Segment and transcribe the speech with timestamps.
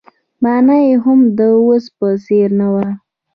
[0.43, 2.87] مانا يې هم د اوس په څېر نه وه.